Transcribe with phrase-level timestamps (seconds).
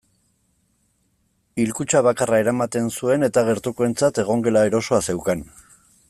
[1.63, 5.49] Hilkutxa bakarra eramaten zuen eta gertukoentzat egongela erosoa zeukan.